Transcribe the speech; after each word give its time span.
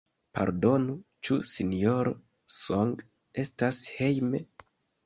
Pardonu, 0.37 0.95
ĉu 1.27 1.37
Sinjoro 1.53 2.15
Song 2.63 2.99
estas 3.47 3.85
hejme? 4.01 4.45